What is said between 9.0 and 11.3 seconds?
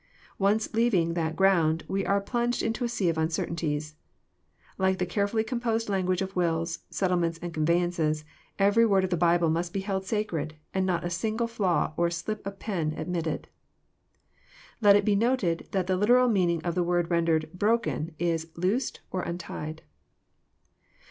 of the Bible must be held sacred, and not a